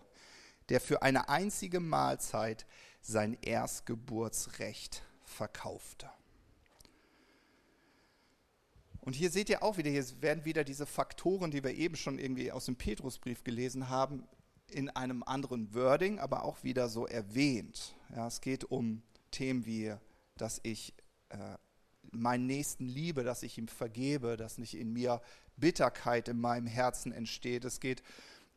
[0.69, 2.65] der für eine einzige Mahlzeit
[3.02, 6.10] sein Erstgeburtsrecht verkaufte.
[9.00, 12.19] Und hier seht ihr auch wieder, hier werden wieder diese Faktoren, die wir eben schon
[12.19, 14.28] irgendwie aus dem Petrusbrief gelesen haben,
[14.74, 17.96] in einem anderen Wording, aber auch wieder so erwähnt.
[18.16, 19.94] Ja, es geht um Themen wie,
[20.38, 20.94] dass ich
[21.30, 21.58] äh,
[22.12, 25.22] meinen Nächsten liebe, dass ich ihm vergebe, dass nicht in mir
[25.58, 27.66] Bitterkeit in meinem Herzen entsteht.
[27.66, 28.04] Es geht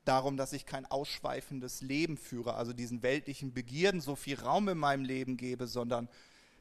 [0.04, 4.78] darum, dass ich kein ausschweifendes Leben führe, also diesen weltlichen Begierden so viel Raum in
[4.78, 6.08] meinem Leben gebe, sondern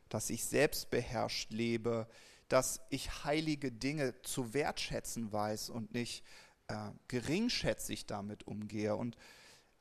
[0.10, 2.08] dass ich selbstbeherrscht lebe,
[2.48, 6.24] dass ich heilige Dinge zu wertschätzen weiß und nicht
[6.68, 8.96] äh, geringschätzig damit umgehe.
[8.96, 9.18] Und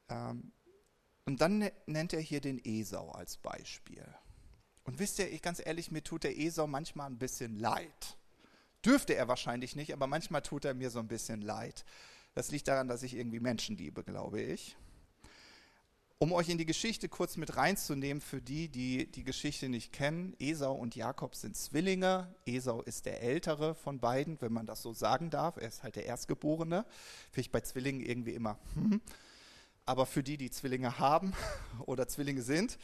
[0.09, 4.07] und dann ne-, nennt er hier den Esau als Beispiel.
[4.85, 8.17] Und wisst ihr, ich ganz ehrlich, mir tut der Esau manchmal ein bisschen leid.
[8.85, 11.85] Dürfte er wahrscheinlich nicht, aber manchmal tut er mir so ein bisschen leid.
[12.35, 14.77] Das liegt daran, dass ich irgendwie Menschen liebe, glaube ich.
[16.19, 20.37] Um euch in die Geschichte kurz mit reinzunehmen, für die, die die Geschichte nicht kennen,
[20.39, 22.33] Esau und Jakob sind Zwillinge.
[22.47, 25.57] Esau ist der ältere von beiden, wenn man das so sagen darf.
[25.57, 26.87] Er ist halt der Erstgeborene.
[27.33, 28.59] Finde ich bei Zwillingen irgendwie immer.
[29.85, 31.33] Aber für die, die Zwillinge haben
[31.87, 32.79] oder Zwillinge sind,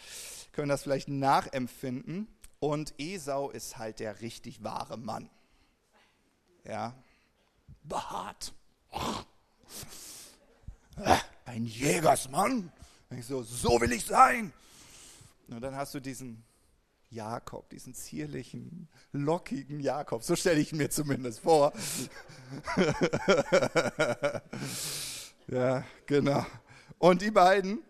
[0.53, 2.29] können das vielleicht nachempfinden.
[2.61, 5.31] Und Esau ist halt der richtig wahre Mann.
[6.65, 6.95] Ja,
[7.85, 8.53] behaart.
[11.45, 12.73] Ein Jägersmann.
[13.11, 14.53] Ich so, so will ich sein.
[15.49, 16.45] Und dann hast du diesen
[17.11, 20.23] Jakob, diesen zierlichen, lockigen Jakob.
[20.23, 21.73] So stelle ich mir zumindest vor.
[25.47, 26.45] ja, genau.
[26.99, 27.83] Und die beiden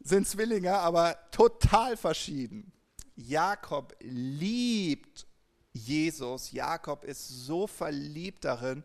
[0.00, 2.72] sind Zwillinge, aber total verschieden.
[3.16, 5.26] Jakob liebt
[5.72, 6.52] Jesus.
[6.52, 8.84] Jakob ist so verliebt darin,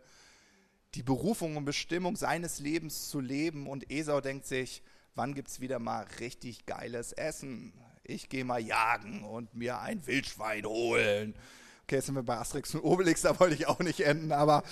[0.93, 3.67] die Berufung und Bestimmung seines Lebens zu leben.
[3.67, 4.81] Und Esau denkt sich,
[5.15, 7.73] wann gibt es wieder mal richtig geiles Essen?
[8.03, 11.35] Ich gehe mal jagen und mir ein Wildschwein holen.
[11.83, 14.63] Okay, jetzt sind wir bei Asterix und Obelix, da wollte ich auch nicht enden, aber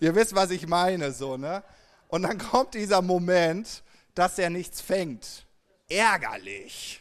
[0.00, 1.62] ihr wisst, was ich meine, so, ne?
[2.08, 3.82] Und dann kommt dieser Moment,
[4.18, 5.46] dass er nichts fängt.
[5.88, 7.00] Ärgerlich.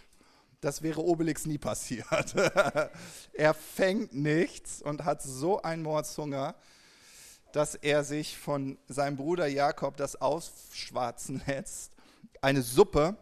[0.62, 2.36] Das wäre Obelix nie passiert.
[3.34, 6.56] er fängt nichts und hat so einen Mordshunger,
[7.52, 11.92] dass er sich von seinem Bruder Jakob das ausschwarzen lässt
[12.42, 13.18] eine Suppe.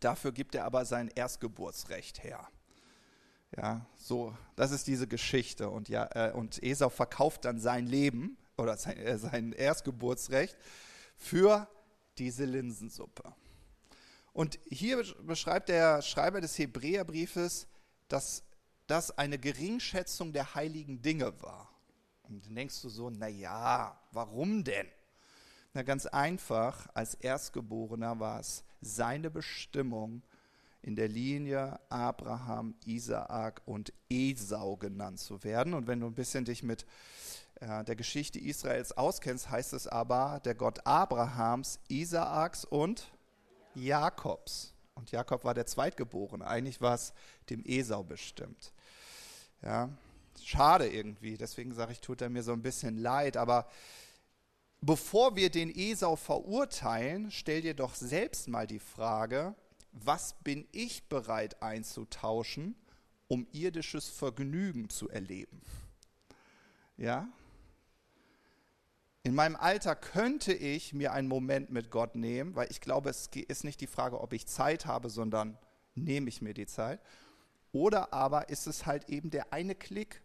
[0.00, 2.48] Dafür gibt er aber sein Erstgeburtsrecht her.
[3.56, 5.70] Ja, so, das ist diese Geschichte.
[5.70, 10.56] Und, ja, äh, und Esau verkauft dann sein Leben oder sein, äh, sein Erstgeburtsrecht
[11.16, 11.68] für
[12.20, 13.34] diese Linsensuppe.
[14.32, 17.66] Und hier beschreibt der Schreiber des Hebräerbriefes,
[18.08, 18.44] dass
[18.86, 21.68] das eine Geringschätzung der heiligen Dinge war.
[22.22, 24.86] Und dann denkst du so, naja, warum denn?
[25.72, 30.22] Na ganz einfach, als Erstgeborener war es seine Bestimmung,
[30.82, 35.74] in der Linie Abraham, Isaak und Esau genannt zu werden.
[35.74, 36.86] Und wenn du ein bisschen dich mit
[37.60, 43.10] äh, der Geschichte Israels auskennst, heißt es aber der Gott Abrahams, Isaaks und
[43.74, 44.74] Jakobs.
[44.94, 46.46] Und Jakob war der Zweitgeborene.
[46.46, 47.12] Eigentlich war es
[47.48, 48.72] dem Esau bestimmt.
[49.62, 49.90] Ja,
[50.42, 51.36] schade irgendwie.
[51.36, 53.36] Deswegen sage ich, tut er mir so ein bisschen leid.
[53.36, 53.68] Aber
[54.80, 59.54] bevor wir den Esau verurteilen, stell dir doch selbst mal die Frage,
[59.92, 62.74] was bin ich bereit einzutauschen,
[63.28, 65.62] um irdisches Vergnügen zu erleben?
[66.96, 67.28] Ja?
[69.22, 73.26] In meinem Alter könnte ich mir einen Moment mit Gott nehmen, weil ich glaube, es
[73.26, 75.58] ist nicht die Frage, ob ich Zeit habe, sondern
[75.94, 77.00] nehme ich mir die Zeit.
[77.72, 80.22] Oder aber ist es halt eben der eine Klick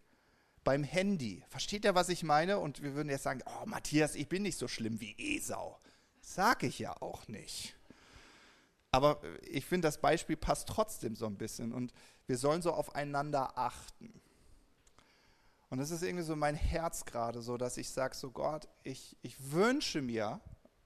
[0.63, 1.43] beim Handy.
[1.49, 2.59] Versteht ihr, was ich meine?
[2.59, 5.77] Und wir würden jetzt sagen, oh Matthias, ich bin nicht so schlimm wie Esau.
[6.21, 7.75] Sag ich ja auch nicht.
[8.91, 11.93] Aber äh, ich finde, das Beispiel passt trotzdem so ein bisschen und
[12.27, 14.21] wir sollen so aufeinander achten.
[15.69, 19.17] Und das ist irgendwie so mein Herz gerade so, dass ich sage, so Gott, ich,
[19.21, 20.39] ich wünsche mir,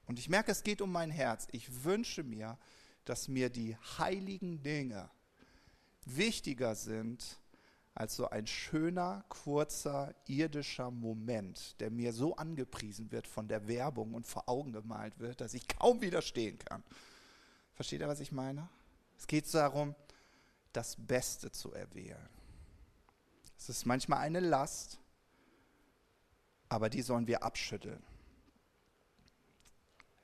[0.06, 2.58] und ich merke, es geht um mein Herz, ich wünsche mir,
[3.04, 5.10] dass mir die heiligen Dinge
[6.04, 7.38] wichtiger sind
[7.94, 14.14] als so ein schöner, kurzer, irdischer Moment, der mir so angepriesen wird von der Werbung
[14.14, 16.82] und vor Augen gemalt wird, dass ich kaum widerstehen kann.
[17.74, 18.68] Versteht ihr, was ich meine?
[19.18, 19.94] Es geht darum,
[20.72, 22.28] das Beste zu erwählen.
[23.60, 24.98] Es ist manchmal eine Last,
[26.70, 28.02] aber die sollen wir abschütteln.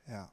[0.06, 0.32] Ja.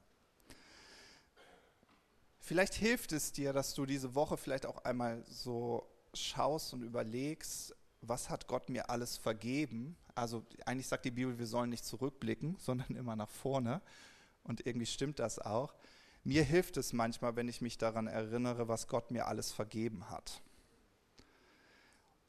[2.40, 7.76] Vielleicht hilft es dir, dass du diese Woche vielleicht auch einmal so schaust und überlegst,
[8.00, 9.98] was hat Gott mir alles vergeben?
[10.16, 13.82] Also eigentlich sagt die Bibel, wir sollen nicht zurückblicken, sondern immer nach vorne.
[14.44, 15.74] Und irgendwie stimmt das auch.
[16.24, 20.42] Mir hilft es manchmal, wenn ich mich daran erinnere, was Gott mir alles vergeben hat.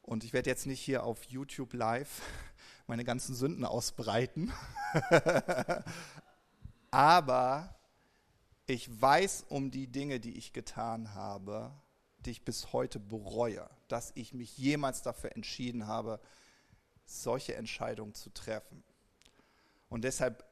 [0.05, 2.21] Und ich werde jetzt nicht hier auf YouTube live
[2.87, 4.53] meine ganzen Sünden ausbreiten,
[6.91, 7.75] aber
[8.67, 11.71] ich weiß um die Dinge, die ich getan habe
[12.25, 16.19] die ich bis heute bereue, dass ich mich jemals dafür entschieden habe,
[17.05, 18.83] solche Entscheidungen zu treffen.
[19.89, 20.43] Und deshalb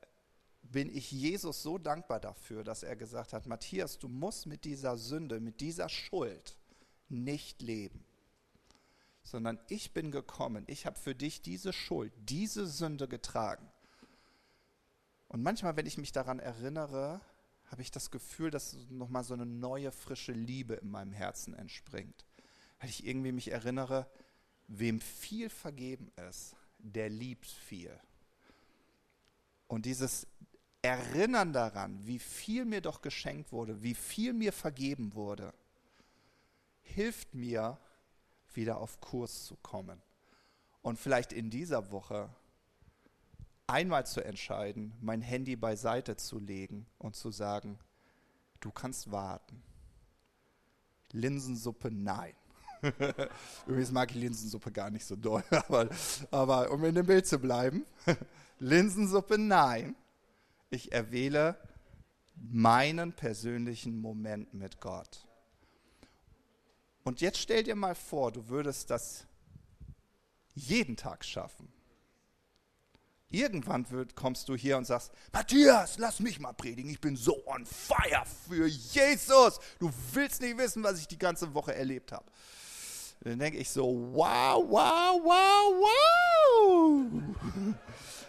[0.61, 4.97] bin ich Jesus so dankbar dafür, dass er gesagt hat, Matthias, du musst mit dieser
[4.97, 6.57] Sünde, mit dieser Schuld
[7.09, 8.05] nicht leben,
[9.23, 13.67] sondern ich bin gekommen, ich habe für dich diese Schuld, diese Sünde getragen.
[15.27, 17.21] Und manchmal, wenn ich mich daran erinnere,
[17.65, 22.25] habe ich das Gefühl, dass nochmal so eine neue, frische Liebe in meinem Herzen entspringt.
[22.79, 24.07] Weil ich irgendwie mich erinnere,
[24.67, 27.97] wem viel vergeben ist, der liebt viel.
[29.67, 30.27] Und dieses
[30.83, 35.53] erinnern daran, wie viel mir doch geschenkt wurde, wie viel mir vergeben wurde,
[36.81, 37.79] hilft mir,
[38.55, 40.01] wieder auf Kurs zu kommen.
[40.81, 42.29] Und vielleicht in dieser Woche
[43.67, 47.79] einmal zu entscheiden, mein Handy beiseite zu legen und zu sagen,
[48.59, 49.63] du kannst warten.
[51.11, 52.33] Linsensuppe, nein.
[53.65, 55.89] Übrigens mag ich Linsensuppe gar nicht so doll, aber,
[56.31, 57.85] aber um in dem Bild zu bleiben,
[58.59, 59.95] Linsensuppe, nein.
[60.69, 61.55] Ich erwähle
[62.35, 65.27] meinen persönlichen Moment mit Gott.
[67.03, 69.25] Und jetzt stell dir mal vor, du würdest das
[70.55, 71.71] jeden Tag schaffen.
[73.29, 77.45] Irgendwann wird, kommst du hier und sagst, Matthias, lass mich mal predigen, ich bin so
[77.47, 79.59] on fire für Jesus.
[79.79, 82.25] Du willst nicht wissen, was ich die ganze Woche erlebt habe.
[83.21, 85.73] Dann denke ich so, wow, wow, wow,
[86.59, 87.11] wow.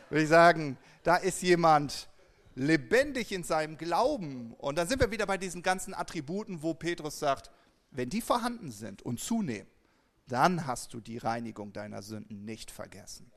[0.09, 2.09] Würde ich sagen, da ist jemand
[2.55, 4.55] lebendig in seinem Glauben.
[4.55, 7.51] Und dann sind wir wieder bei diesen ganzen Attributen, wo Petrus sagt,
[7.95, 9.71] wenn die vorhanden sind und zunehmen,
[10.27, 13.31] dann hast du die Reinigung deiner Sünden nicht vergessen.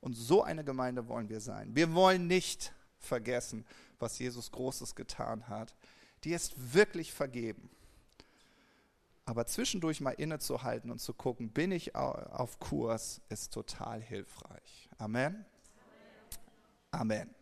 [0.00, 1.74] Und so eine Gemeinde wollen wir sein.
[1.74, 3.66] Wir wollen nicht vergessen,
[3.98, 5.74] was Jesus Großes getan hat.
[6.24, 7.70] Die ist wirklich vergeben.
[9.24, 14.88] Aber zwischendurch mal innezuhalten und zu gucken, bin ich auf Kurs, ist total hilfreich.
[14.98, 15.44] Amen.
[16.90, 17.39] Amen.